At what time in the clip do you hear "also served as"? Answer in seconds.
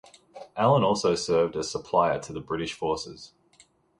0.83-1.69